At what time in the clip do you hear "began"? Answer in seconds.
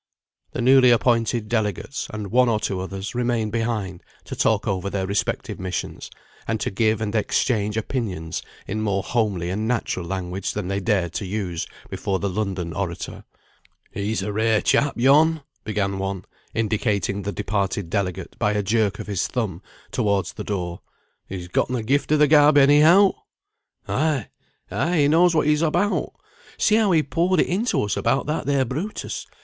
15.63-15.99